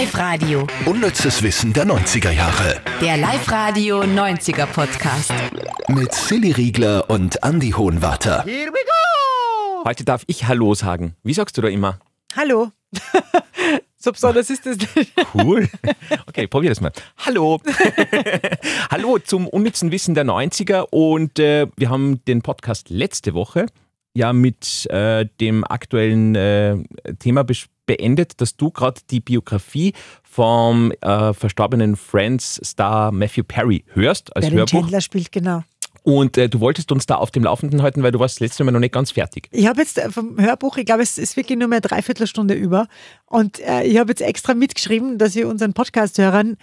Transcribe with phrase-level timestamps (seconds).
[0.00, 0.64] Live-Radio.
[0.86, 2.80] Unnützes Wissen der 90er Jahre.
[3.00, 5.32] Der Live-Radio 90er Podcast.
[5.88, 8.44] Mit Silly Riegler und Andy Hohenwarter.
[9.84, 11.16] Heute darf ich Hallo sagen.
[11.24, 11.98] Wie sagst du da immer?
[12.36, 12.70] Hallo.
[13.96, 15.12] so besonders ist das nicht.
[15.34, 15.68] Cool.
[16.28, 16.92] Okay, probier das mal.
[17.26, 17.60] Hallo.
[18.92, 23.66] Hallo zum unnützen Wissen der 90er und äh, wir haben den Podcast letzte Woche
[24.14, 26.76] ja mit äh, dem aktuellen äh,
[27.18, 27.42] Thema
[27.88, 34.54] beendet, dass du gerade die Biografie vom äh, verstorbenen Friends-Star Matthew Perry hörst als den
[34.54, 34.82] Hörbuch.
[34.82, 35.64] Chandler spielt, genau.
[36.04, 38.64] Und äh, du wolltest uns da auf dem Laufenden halten, weil du warst das letzte
[38.64, 39.48] Mal noch nicht ganz fertig.
[39.50, 42.86] Ich habe jetzt vom Hörbuch, ich glaube, es ist wirklich nur mehr Dreiviertelstunde über.
[43.26, 46.56] Und äh, ich habe jetzt extra mitgeschrieben, dass ihr unseren Podcast-Hörern,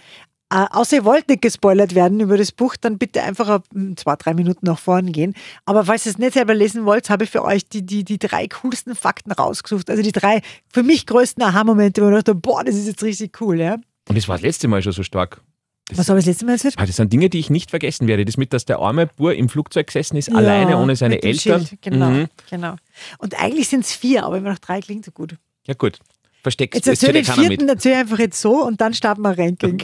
[0.52, 3.96] äh, außer ihr wollt nicht gespoilert werden über das Buch, dann bitte einfach ab, hm,
[3.96, 5.34] zwei, drei Minuten nach vorne gehen.
[5.64, 8.18] Aber falls ihr es nicht selber lesen wollt, habe ich für euch die, die, die
[8.18, 9.90] drei coolsten Fakten rausgesucht.
[9.90, 13.40] Also die drei für mich größten Aha-Momente, wo ich dachte, boah, das ist jetzt richtig
[13.40, 13.58] cool.
[13.60, 13.74] Ja?
[14.08, 15.40] Und das war das letzte Mal schon so stark.
[15.88, 16.74] Das, Was habe ich das letzte Mal erzählt?
[16.78, 18.24] Ah, das sind Dinge, die ich nicht vergessen werde.
[18.24, 21.64] Das mit, dass der arme Bur im Flugzeug gesessen ist, alleine ohne seine Eltern.
[21.64, 21.80] Schild.
[21.82, 22.26] Genau, Mhm.
[22.50, 22.74] genau.
[23.18, 25.36] Und eigentlich sind es vier, aber immer noch drei klingt so gut.
[25.66, 26.00] Ja, gut.
[26.42, 26.74] Versteckt.
[26.74, 29.78] Jetzt erzähl den ja vierten, erzähl einfach jetzt so und dann starten wir Ranking.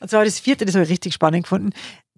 [0.00, 1.70] Und zwar das vierte, das habe ich richtig spannend gefunden.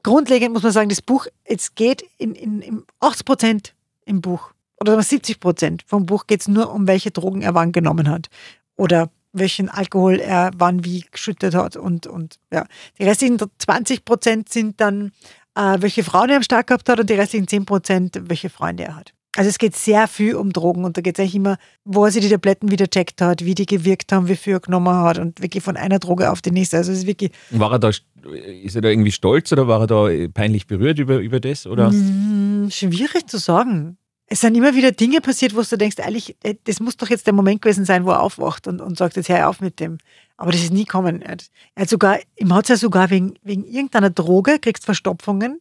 [0.02, 4.52] Grundlegend muss man sagen, das Buch, es geht in, in, in 80 Prozent im Buch
[4.78, 7.72] oder sagen wir 70 Prozent vom Buch geht es nur um, welche Drogen er wann
[7.72, 8.28] genommen hat
[8.77, 12.67] oder welchen Alkohol er wann wie geschüttet hat und, und ja.
[12.98, 15.12] Die restlichen 20 Prozent sind dann,
[15.55, 18.84] äh, welche Frauen er am Start gehabt hat und die restlichen 10 Prozent, welche Freunde
[18.84, 19.12] er hat.
[19.37, 22.11] Also es geht sehr viel um Drogen und da geht es eigentlich immer, wo er
[22.11, 25.19] sich die Tabletten wieder checkt hat, wie die gewirkt haben, wie viel er genommen hat
[25.19, 26.79] und wirklich von einer Droge auf die nächste.
[26.79, 29.87] Also es ist wirklich War er da, ist er da irgendwie stolz oder war er
[29.87, 31.67] da peinlich berührt über, über das?
[31.67, 31.91] Oder?
[31.91, 33.98] mm, schwierig zu sagen.
[34.29, 37.27] Es sind immer wieder Dinge passiert, wo du denkst, eigentlich, äh, das muss doch jetzt
[37.27, 39.98] der Moment gewesen sein, wo er aufwacht und, und sagt, jetzt hör auf mit dem.
[40.37, 41.23] Aber das ist nie kommen.
[41.23, 44.84] Er hat, er hat sogar, ihm hat es ja sogar wegen, wegen irgendeiner Droge, kriegst
[44.84, 45.61] Verstopfungen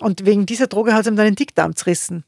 [0.00, 2.24] und wegen dieser Droge hat es ihm dann den Dickdarm zerrissen.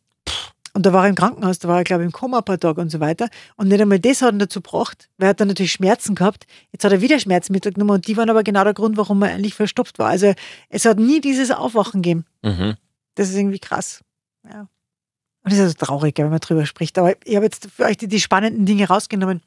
[0.78, 2.61] Und da war er im Krankenhaus, da war er, glaube ich, im Koma ein paar
[2.61, 3.28] Tage und so weiter.
[3.56, 6.47] Und nicht einmal das hat ihn dazu gebracht, weil er hat dann natürlich Schmerzen gehabt.
[6.71, 9.31] Jetzt hat er wieder Schmerzmittel genommen und die waren aber genau der Grund, warum er
[9.31, 10.06] eigentlich verstopft war.
[10.06, 10.34] Also
[10.69, 12.27] es hat nie dieses Aufwachen gegeben.
[12.44, 12.77] Mhm.
[13.17, 14.05] Das ist irgendwie krass.
[14.49, 14.61] Ja.
[14.61, 14.69] Und
[15.47, 16.97] das ist also traurig, wenn man drüber spricht.
[16.97, 19.43] Aber ich habe jetzt für euch die, die spannenden Dinge rausgenommen,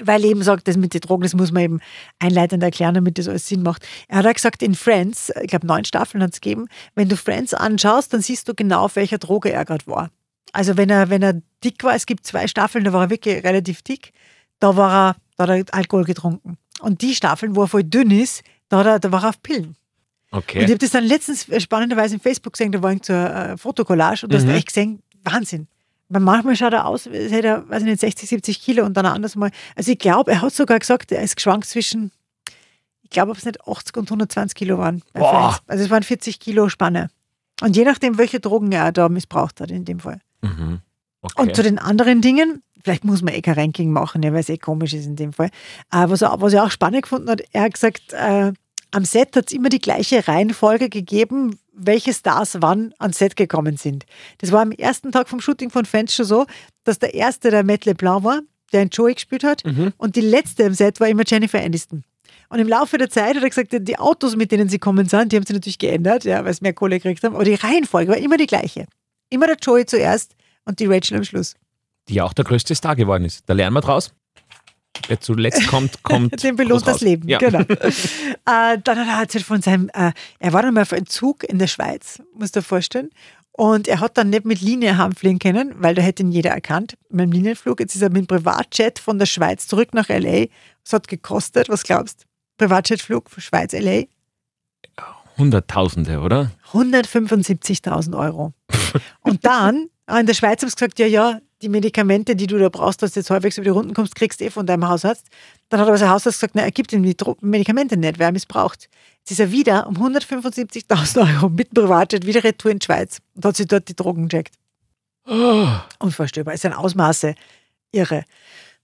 [0.00, 1.80] weil eben sagt, das mit den Drogen, das muss man eben
[2.20, 3.84] einleitend erklären, damit das alles Sinn macht.
[4.06, 7.16] Er hat auch gesagt, in Friends, ich glaube neun Staffeln hat es gegeben, wenn du
[7.16, 10.12] Friends anschaust, dann siehst du genau, auf welcher Droge er gerade war.
[10.56, 13.44] Also wenn er, wenn er dick war, es gibt zwei Staffeln, da war er wirklich
[13.44, 14.12] relativ dick,
[14.58, 16.56] da war er, da hat er Alkohol getrunken.
[16.80, 19.66] Und die Staffeln, wo er voll dünn ist, da, er, da war er auf Pillen.
[19.66, 19.76] Und
[20.30, 20.62] ich Okay.
[20.64, 24.24] habe das dann letztens äh, spannenderweise in Facebook gesehen, da war ich zur äh, Fotokollage
[24.24, 24.48] und du Mhm.
[24.48, 25.66] hast echt gesehen, Wahnsinn.
[26.08, 28.94] Weil manchmal schaut er aus, als hätte er, weiß ich nicht, 60, 70 Kilo und
[28.96, 29.50] dann anders mal.
[29.74, 32.12] Also ich glaube, er hat sogar gesagt, er ist geschwankt zwischen,
[33.02, 35.02] ich glaube, ob es nicht 80 und 120 Kilo waren.
[35.66, 37.10] Also es waren 40 Kilo Spanne.
[37.60, 40.20] Und je nachdem, welche Drogen er da missbraucht hat in dem Fall.
[40.46, 40.80] Mhm.
[41.22, 41.42] okay.
[41.42, 44.48] Und zu den anderen Dingen, vielleicht muss man eh kein Ranking machen, ja, weil es
[44.48, 45.50] eh komisch ist in dem Fall.
[45.92, 48.52] Äh, was, er, was er auch spannend gefunden hat, er hat gesagt, äh,
[48.92, 53.76] am Set hat es immer die gleiche Reihenfolge gegeben, welche Stars wann ans Set gekommen
[53.76, 54.06] sind.
[54.38, 56.46] Das war am ersten Tag vom Shooting von Friends schon so,
[56.84, 58.40] dass der erste der Matt LeBlanc war,
[58.72, 59.92] der in Joey gespielt hat, Mhm.
[59.98, 62.04] und die letzte im Set war immer Jennifer Aniston.
[62.48, 65.32] Und im Laufe der Zeit hat er gesagt, die Autos, mit denen sie kommen sind,
[65.32, 68.12] die haben sie natürlich geändert, ja, weil sie mehr Kohle gekriegt haben, aber die Reihenfolge
[68.12, 68.86] war immer die gleiche.
[69.30, 71.54] Immer der Joey zuerst und die Rachel am Schluss.
[72.08, 73.42] die ja auch der größte Star geworden ist.
[73.48, 74.12] Da lernen wir draus.
[75.08, 76.42] Wer zuletzt kommt, kommt.
[76.42, 77.00] Den belohnt das.
[77.00, 77.38] Leben, Ja.
[77.38, 77.60] genau.
[77.60, 81.42] äh, dann hat er erzählt von seinem, äh, er war dann mal auf einem Zug
[81.44, 83.10] in der Schweiz, musst du dir vorstellen.
[83.52, 86.96] Und er hat dann nicht mit Linie heimfliegen können, weil da hätte ihn jeder erkannt,
[87.08, 87.80] mit dem Linienflug.
[87.80, 90.46] Jetzt ist er mit dem Privatjet von der Schweiz zurück nach L.A.
[90.84, 92.26] Was hat gekostet, was glaubst du?
[92.58, 94.04] Privatjetflug von Schweiz, L.A.
[95.38, 96.50] Hunderttausende, oder?
[96.72, 98.52] 175.000 Euro.
[99.22, 102.58] Und dann, ah, in der Schweiz haben sie gesagt, ja, ja, die Medikamente, die du
[102.58, 104.86] da brauchst, dass du jetzt halbwegs über die Runden kommst, kriegst du eh von deinem
[104.86, 105.26] Hausarzt.
[105.70, 108.88] Dann hat aber sein Hausarzt gesagt, na, er gibt ihm die Medikamente nicht, wer missbraucht.
[109.20, 113.44] Jetzt ist er wieder um 175.000 Euro mit Privatjet wieder retour in die Schweiz und
[113.44, 114.54] hat sich dort die Drogen gecheckt.
[115.26, 115.66] Oh,
[115.98, 116.54] Unvorstellbar.
[116.54, 117.34] Es sind Ausmaße
[117.90, 118.24] irre.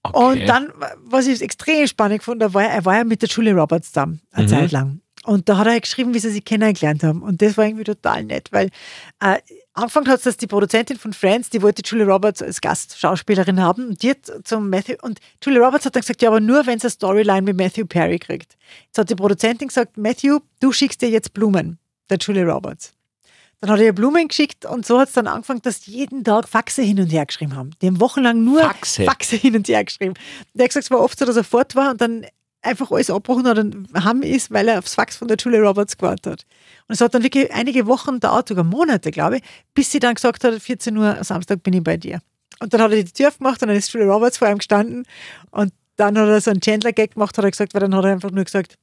[0.03, 0.19] okay.
[0.41, 0.73] Und dann,
[1.05, 4.23] was ich extrem spannend gefunden habe, war, er war ja mit der Julie Roberts zusammen,
[4.33, 4.51] eine Mhm.
[4.51, 5.01] Zeit lang.
[5.25, 7.23] Und da hat er geschrieben, wie sie sich kennengelernt haben.
[7.23, 8.71] Und das war irgendwie total nett, weil
[9.21, 9.39] äh,
[9.73, 13.89] angefangen hat es, dass die Produzentin von Friends, die wollte Julie Roberts als Gastschauspielerin haben.
[13.89, 16.79] Und die hat zum Matthew, und Julie Roberts hat dann gesagt, ja, aber nur, wenn
[16.79, 18.57] es eine Storyline mit Matthew Perry kriegt.
[18.87, 21.79] Jetzt hat die Produzentin gesagt, Matthew, du schickst dir jetzt Blumen,
[22.11, 22.93] der Julie Roberts.
[23.61, 26.49] Dann hat er ihr Blumen geschickt und so hat es dann angefangen, dass jeden Tag
[26.49, 27.71] Faxe hin und her geschrieben haben.
[27.81, 29.05] Die haben wochenlang nur Faxe?
[29.05, 30.15] Faxe hin und her geschrieben.
[30.53, 32.27] Der hat gesagt, es war oft so, dass er fort war und dann
[32.63, 35.97] einfach alles abgebrochen hat und haben ist, weil er aufs Fax von der Julia Roberts
[35.97, 36.47] gewartet hat.
[36.89, 39.43] Und es hat dann wirklich einige Wochen dauert, sogar Monate, glaube ich,
[39.75, 42.21] bis sie dann gesagt hat, 14 Uhr am Samstag bin ich bei dir.
[42.61, 45.05] Und dann hat er die Tür aufgemacht und dann ist Julia Roberts vor ihm gestanden
[45.51, 48.13] und dann hat er so einen Chandler-Gag gemacht, hat er gesagt, weil dann hat er
[48.13, 48.79] einfach nur gesagt,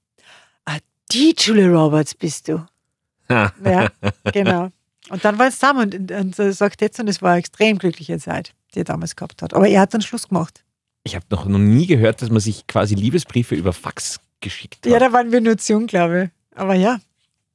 [0.65, 0.77] ah,
[1.11, 2.65] die Julia Roberts bist du.
[3.29, 3.89] ja,
[4.33, 4.69] genau.
[5.09, 7.77] Und dann war es zusammen und, und er sagt jetzt, und es war eine extrem
[7.77, 9.53] glückliche Zeit, die er damals gehabt hat.
[9.53, 10.63] Aber er hat dann Schluss gemacht.
[11.09, 14.91] Ich habe noch, noch nie gehört, dass man sich quasi Liebesbriefe über Fax geschickt hat.
[14.91, 16.57] Ja, da waren wir nur zu jung, glaube ich.
[16.59, 16.99] Aber ja.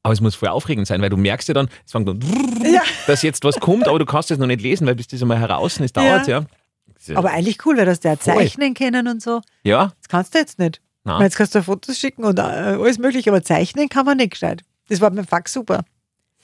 [0.03, 2.21] Aber es muss voll aufregend sein, weil du merkst ja dann, es fängt dann,
[2.65, 2.83] Ja.
[3.07, 5.39] dass jetzt was kommt, aber du kannst es noch nicht lesen, weil bis das einmal
[5.39, 6.45] heraus ist, dauert ja.
[7.07, 7.17] ja.
[7.17, 9.41] Aber eigentlich cool, weil das der zeichnen können und so.
[9.63, 10.81] Ja, Das kannst du jetzt nicht.
[11.05, 11.23] Na.
[11.23, 14.63] Jetzt kannst du Fotos schicken und äh, alles mögliche, aber zeichnen kann man nicht gescheit.
[14.89, 15.85] Das war beim Fax super.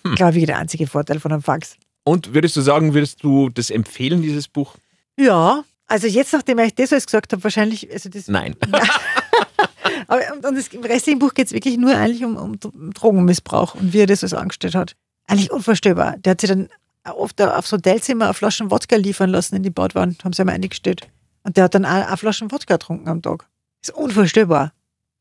[0.05, 0.15] Hm.
[0.15, 1.77] Glaube ich, der einzige Vorteil von einem Fax.
[2.05, 4.77] Und würdest du sagen, würdest du das empfehlen, dieses Buch?
[5.19, 8.55] Ja, also jetzt, nachdem ich das alles gesagt habe, wahrscheinlich, also das, Nein.
[10.07, 13.75] aber und, und das, im restlichen Buch geht es wirklich nur eigentlich um, um Drogenmissbrauch
[13.75, 14.95] und wie er das alles angestellt hat.
[15.27, 16.17] Eigentlich unvorstellbar.
[16.19, 16.69] Der hat sich dann
[17.05, 21.09] oft aufs Hotelzimmer eine Flaschen Wodka liefern lassen in die Badwand, haben sie einmal eingestellt.
[21.43, 23.49] Und der hat dann auch eine Flaschen Wodka getrunken am Tag.
[23.83, 24.73] ist unvorstellbar.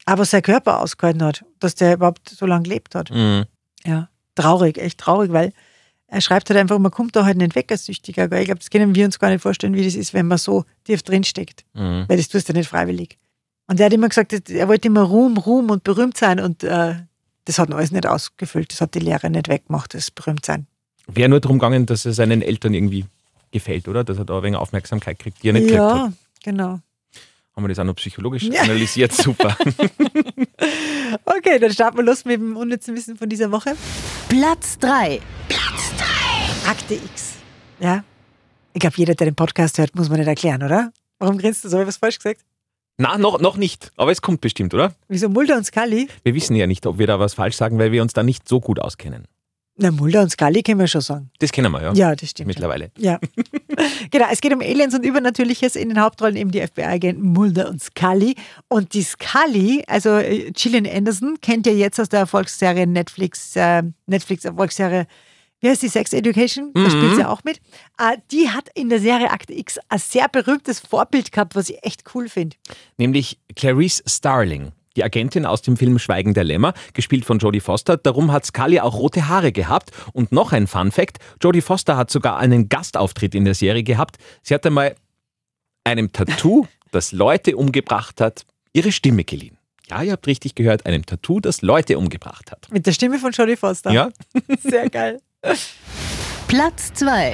[0.06, 3.10] Aber sein Körper ausgehalten hat, dass der überhaupt so lange gelebt hat.
[3.10, 3.46] Mhm.
[3.86, 5.52] Ja, traurig, echt traurig, weil
[6.12, 8.28] er schreibt halt einfach, man kommt da halt nicht weg als Süchtiger.
[8.28, 8.40] Gell?
[8.40, 10.66] Ich glaube, das können wir uns gar nicht vorstellen, wie das ist, wenn man so
[10.84, 11.64] tief drinsteckt.
[11.74, 12.06] Mhm.
[12.08, 13.18] Weil das tust du nicht freiwillig.
[13.68, 16.96] Und er hat immer gesagt, er wollte immer Ruhm, Ruhm und berühmt sein und äh,
[17.46, 18.72] das hat alles nicht ausgefüllt.
[18.72, 20.66] Das hat die Lehre nicht weggemacht, das Berühmtsein.
[21.08, 23.06] Wäre nur darum gegangen, dass er seinen Eltern irgendwie
[23.52, 24.04] gefällt, oder?
[24.04, 25.96] Dass er da ein wenig Aufmerksamkeit kriegt, die er nicht gekriegt hat.
[25.98, 26.14] Ja,
[26.44, 26.80] genau.
[27.56, 28.62] Haben wir das auch noch psychologisch Ja.
[28.62, 29.12] analysiert?
[29.14, 29.56] Super.
[31.26, 33.76] Okay, dann starten wir los mit dem unnützen Wissen von dieser Woche.
[34.30, 35.20] Platz 3.
[36.70, 37.38] Akte X.
[37.80, 38.04] Ja.
[38.74, 40.92] Ich glaube, jeder, der den Podcast hört, muss man nicht erklären, oder?
[41.18, 41.78] Warum grinst du so?
[41.78, 42.42] Habe ich was falsch gesagt?
[43.00, 43.92] Na, noch, noch nicht.
[43.96, 44.94] Aber es kommt bestimmt, oder?
[45.08, 46.08] Wieso Mulder und Scully?
[46.22, 48.48] Wir wissen ja nicht, ob wir da was falsch sagen, weil wir uns da nicht
[48.48, 49.26] so gut auskennen.
[49.78, 51.32] Na, Mulder und Scully können wir schon sagen.
[51.40, 52.46] Das kennen wir ja, Ja, das stimmt.
[52.46, 52.92] mittlerweile.
[53.00, 53.18] Ja.
[54.12, 55.76] genau, es geht um Aliens und Übernatürliches.
[55.76, 58.36] In den Hauptrollen eben die FBI-Agenten Mulder und Scully.
[58.68, 63.82] Und die Scully, also äh, Gillian Anderson, kennt ihr jetzt aus der Erfolgsserie Netflix, äh,
[64.06, 65.08] Netflix-Erfolgsserie,
[65.62, 66.72] wie heißt die Sex Education?
[66.74, 66.90] Da Mhm.
[66.90, 67.58] spielt sie auch mit.
[67.98, 71.84] Äh, die hat in der Serie Akte X ein sehr berühmtes Vorbild gehabt, was ich
[71.84, 72.56] echt cool finde.
[72.98, 77.98] Nämlich Clarice Starling, die Agentin aus dem Film Schweigen der Lämmer, gespielt von Jodie Foster.
[77.98, 79.92] Darum hat Scully auch rote Haare gehabt.
[80.14, 84.18] Und noch ein Fun Fact: Jodie Foster hat sogar einen Gastauftritt in der Serie gehabt.
[84.44, 84.96] Sie hat einmal
[85.84, 89.58] einem Tattoo, das Leute umgebracht hat, ihre Stimme geliehen.
[89.90, 92.68] Ja, ihr habt richtig gehört, einem Tattoo, das Leute umgebracht hat.
[92.72, 93.92] Mit der Stimme von Jodie Foster.
[93.92, 94.10] Ja?
[94.62, 95.20] Sehr geil.
[96.50, 97.34] Platz 2.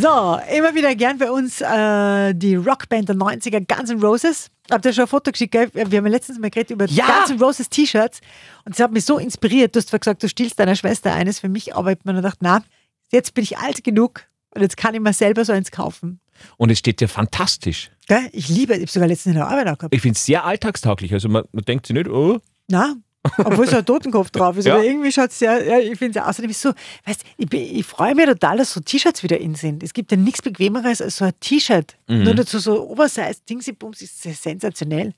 [0.00, 4.48] So, immer wieder gern bei uns äh, die Rockband der 90er Guns N' Roses.
[4.70, 5.68] Habt ihr schon ein Foto geschickt, gell?
[5.74, 7.06] Wir haben ja letztens mal geredet über Ja!
[7.06, 8.20] Guns N' Roses T-Shirts
[8.64, 9.74] und sie hat mich so inspiriert.
[9.74, 12.16] Du hast zwar gesagt, du stiehlst deiner Schwester eines für mich, aber ich habe mir
[12.16, 12.62] gedacht, na,
[13.10, 14.22] jetzt bin ich alt genug
[14.54, 16.20] und jetzt kann ich mir selber so eins kaufen.
[16.58, 17.90] Und es steht ja fantastisch.
[18.06, 18.28] Gell?
[18.32, 19.94] Ich liebe, ich habe sogar letztens in der Arbeit auch gehabt.
[19.94, 21.12] Ich finde es sehr alltagstauglich.
[21.12, 22.38] Also man, man denkt sich nicht, oh,
[22.68, 22.94] Na,
[23.38, 24.66] obwohl so ein Totenkopf drauf ist.
[24.66, 24.74] Ja.
[24.74, 26.72] Aber irgendwie schaut es sehr, ja, ich finde es außerdem ist so,
[27.04, 29.82] weißt ich, ich freue mich total, dass so T-Shirts wieder in sind.
[29.82, 31.96] Es gibt ja nichts Bequemeres als so ein T-Shirt.
[32.08, 32.24] Mhm.
[32.24, 35.14] Nur dazu so Oversize, Dingsy-Bums ist sehr sensationell.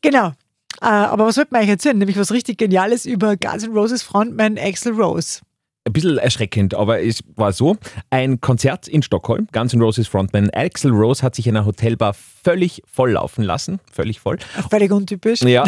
[0.00, 0.32] Genau.
[0.80, 1.98] Äh, aber was wollte man eigentlich erzählen?
[1.98, 5.40] Nämlich was richtig Geniales über Guns N' Roses Frontman Axel Rose.
[5.84, 7.76] Ein bisschen erschreckend, aber es war so,
[8.10, 12.14] ein Konzert in Stockholm, Guns N' Roses Frontman Axel Rose hat sich in einer Hotelbar
[12.14, 14.38] völlig voll laufen lassen, völlig voll.
[14.70, 15.42] Völlig untypisch.
[15.42, 15.64] Ja.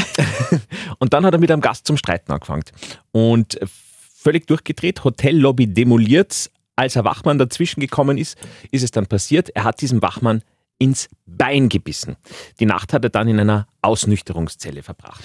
[0.98, 2.64] Und dann hat er mit einem Gast zum Streiten angefangen.
[3.10, 3.58] Und
[4.14, 6.50] völlig durchgedreht, Hotellobby demoliert.
[6.76, 8.36] Als ein Wachmann dazwischen gekommen ist,
[8.72, 10.42] ist es dann passiert, er hat diesem Wachmann
[10.78, 12.16] ins Bein gebissen.
[12.58, 15.22] Die Nacht hat er dann in einer Ausnüchterungszelle verbracht.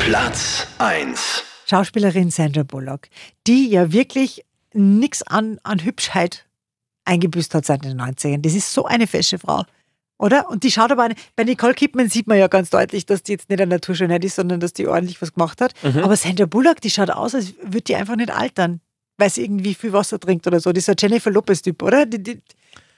[0.00, 1.44] Platz 1.
[1.68, 3.08] Schauspielerin Sandra Bullock,
[3.46, 6.46] die ja wirklich nichts an, an Hübschheit
[7.04, 8.42] eingebüßt hat seit den 90ern.
[8.42, 9.64] Das ist so eine fesche Frau.
[10.18, 10.50] Oder?
[10.50, 13.32] Und die schaut aber, an- bei Nicole Kidman sieht man ja ganz deutlich, dass die
[13.32, 15.74] jetzt nicht eine Naturschönheit ist, sondern dass die ordentlich was gemacht hat.
[16.02, 18.80] Aber Sandra Bullock, die schaut aus, als würde die einfach nicht altern,
[19.16, 20.72] weil sie irgendwie viel Wasser trinkt oder so.
[20.72, 22.04] Die ist ein Jennifer Lopez-Typ, oder?
[22.04, 22.40] Die, die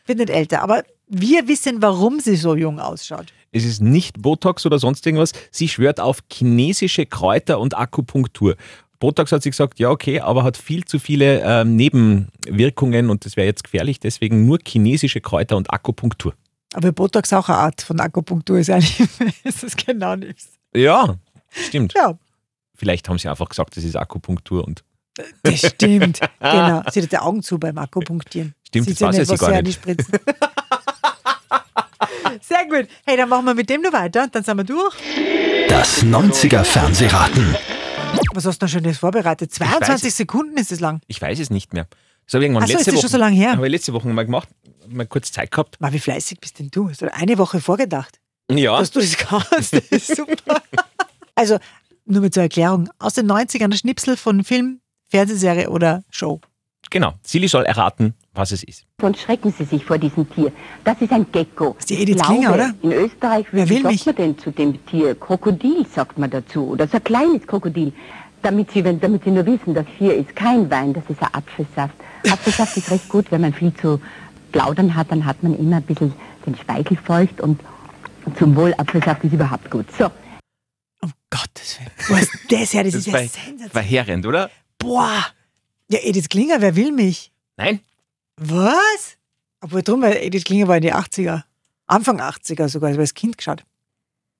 [0.07, 0.63] wird nicht älter.
[0.63, 3.27] Aber wir wissen, warum sie so jung ausschaut.
[3.53, 5.33] Es ist nicht Botox oder sonst irgendwas.
[5.51, 8.57] Sie schwört auf chinesische Kräuter und Akupunktur.
[8.99, 13.37] Botox hat sie gesagt, ja okay, aber hat viel zu viele ähm, Nebenwirkungen und das
[13.37, 13.99] wäre jetzt gefährlich.
[13.99, 16.35] Deswegen nur chinesische Kräuter und Akupunktur.
[16.75, 19.01] Aber Botox auch eine Art von Akupunktur ist eigentlich,
[19.45, 20.51] ist das genau nichts.
[20.75, 21.17] Ja,
[21.51, 21.95] stimmt.
[21.95, 22.17] Ja,
[22.81, 24.83] Vielleicht haben sie einfach gesagt, das ist Akupunktur und
[25.43, 26.21] Das stimmt.
[26.41, 26.83] genau.
[26.91, 28.55] Sie hat die Augen zu beim Akupunktieren.
[28.67, 30.11] Stimmt, Sieht das weiß ja nicht, sie gar sie nicht.
[32.43, 32.89] Sehr gut.
[33.07, 34.29] Hey, dann machen wir mit dem noch weiter.
[34.31, 34.95] Dann sind wir durch.
[35.69, 37.57] Das 90er Fernsehraten.
[38.35, 39.53] Was hast du denn Schönes vorbereitet?
[39.53, 41.01] 22 weiß- Sekunden ist es lang.
[41.07, 41.87] Ich weiß es nicht mehr.
[42.27, 43.03] Das habe ich irgendwann Ach so, letzte ist das Woche.
[43.03, 43.53] schon so lange her?
[43.53, 44.49] Habe ich letzte Woche mal gemacht.
[44.89, 45.81] Mal kurz Zeit gehabt.
[45.81, 46.89] Mal, wie fleißig bist denn du?
[46.89, 48.19] Hast du eine Woche vorgedacht,
[48.51, 48.79] Ja.
[48.79, 49.73] dass du das kannst?
[49.75, 50.63] Das ist super.
[51.37, 51.59] Also,
[52.05, 52.91] nur mit zur Erklärung.
[52.99, 56.41] Aus den 90ern ein Schnipsel von Film, Fernsehserie oder Show.
[56.91, 57.15] Genau.
[57.23, 58.85] Silly soll erraten, was es ist.
[59.01, 60.53] Und schrecken Sie sich vor diesem Tier.
[60.85, 61.77] Das ist ein Gecko.
[61.79, 62.75] ist die Edith Ich Klinger, oder?
[62.83, 64.07] In Österreich, Wer will sagt mich?
[64.07, 65.15] man denn zu dem Tier?
[65.15, 66.67] Krokodil sagt man dazu.
[66.69, 67.93] Oder so ein kleines Krokodil.
[68.43, 71.29] Damit Sie, wenn, damit Sie nur wissen, das hier ist kein Wein, das ist ein
[71.33, 71.95] Apfelsaft.
[72.29, 74.01] Apfelsaft ist recht gut, wenn man viel zu
[74.51, 76.13] plaudern hat, dann hat man immer ein bisschen
[76.47, 77.61] den Speichel feucht und
[78.39, 79.87] zum Wohl Apfelsaft ist überhaupt gut.
[79.97, 80.07] So,
[81.03, 81.91] Um Gottes Willen.
[82.09, 82.85] Wo ist das her?
[82.85, 83.69] Das, ist ja sensationell.
[83.71, 84.51] verheerend, oder?
[84.79, 85.27] Boah.
[85.91, 87.33] Ja, Edith Klinger, wer will mich?
[87.57, 87.81] Nein?
[88.37, 89.19] Was?
[89.61, 91.43] Obwohl drum, weil Edith Klinger war in die 80er.
[91.87, 93.65] Anfang 80er sogar, also als Kind geschaut.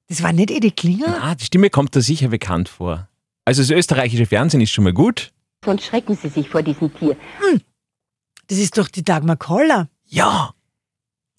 [0.09, 1.23] Das war nicht Edith Klinger?
[1.23, 3.09] Ah, die Stimme kommt da sicher bekannt vor.
[3.45, 5.33] Also das österreichische Fernsehen ist schon mal gut.
[5.65, 7.17] sonst schrecken Sie sich vor diesem Tier.
[8.47, 9.89] Das ist doch die Dagmar Koller.
[10.07, 10.55] Ja.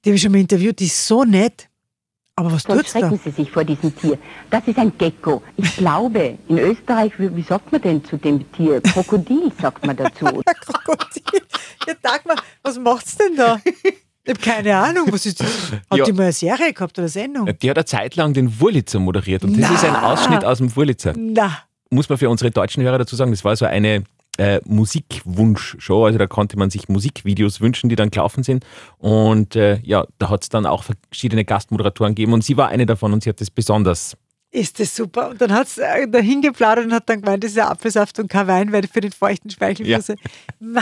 [0.03, 1.69] Die habe ich schon mal interviewt, die ist so nett.
[2.41, 2.99] Aber was Sonst tut's da?
[3.01, 4.17] schrecken Sie sich vor diesem Tier.
[4.49, 5.43] Das ist ein Gecko.
[5.57, 8.81] Ich glaube, in Österreich, wie, wie sagt man denn zu dem Tier?
[8.81, 10.25] Krokodil sagt man dazu.
[10.25, 11.41] Krokodil.
[11.87, 13.59] Ja, Dagmar, was macht's denn da?
[14.23, 15.71] Ich habe keine Ahnung, was ist das?
[15.89, 16.03] Hat Ja.
[16.05, 17.45] die mal eine Serie gehabt oder eine Sendung?
[17.61, 19.75] Die hat eine Zeit lang den Wurlitzer moderiert und das Na.
[19.75, 21.13] ist ein Ausschnitt aus dem Wurlitzer.
[21.15, 21.59] Na,
[21.91, 24.03] Muss man für unsere deutschen Hörer dazu sagen, das war so eine
[24.37, 28.65] äh, Musikwunsch-Show, also da konnte man sich Musikvideos wünschen, die dann gelaufen sind
[28.97, 32.85] und äh, ja, da hat es dann auch verschiedene Gastmoderatoren gegeben und sie war eine
[32.85, 34.17] davon und sie hat das besonders
[34.51, 35.29] ist das super.
[35.29, 38.19] Und dann hat es äh, dahin geplaudert und hat dann gemeint, das ist ja Apfelsaft
[38.19, 40.15] und kein Wein, weil für den feuchten Speichelfluss.
[40.59, 40.81] Ma.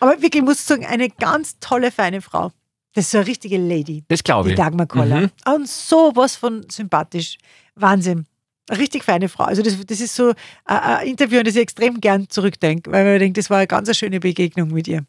[0.00, 2.50] Aber wirklich, ich muss sagen, eine ganz tolle, feine Frau.
[2.94, 4.04] Das ist so eine richtige Lady.
[4.08, 4.58] Das glaube Die ich.
[4.58, 5.20] Dagmar Koller.
[5.20, 5.30] Mhm.
[5.54, 7.36] Und sowas von sympathisch.
[7.74, 8.26] Wahnsinn.
[8.70, 9.44] Richtig feine Frau.
[9.44, 10.32] Also das, das ist so
[10.64, 13.66] ein, ein Interview, an das ich extrem gern zurückdenke, weil man denkt, das war eine
[13.66, 15.04] ganz schöne Begegnung mit ihr.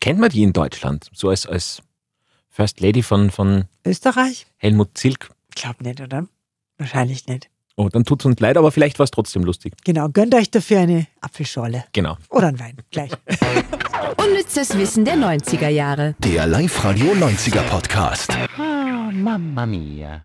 [0.00, 1.08] Kennt man die in Deutschland?
[1.12, 1.82] So als, als
[2.48, 4.46] First Lady von, von Österreich?
[4.56, 5.30] Helmut Zilk?
[5.48, 6.26] Ich glaube nicht, oder?
[6.78, 7.48] Wahrscheinlich nicht.
[7.76, 9.72] Oh, dann tut es uns leid, aber vielleicht war es trotzdem lustig.
[9.84, 11.84] Genau, gönnt euch dafür eine Apfelschorle.
[11.92, 12.16] Genau.
[12.28, 12.76] Oder einen Wein.
[12.90, 13.10] Gleich.
[14.16, 16.14] Unnützes Wissen der 90er Jahre.
[16.18, 18.32] Der Live-Radio 90er Podcast.
[18.58, 20.18] Ah, mamma mia.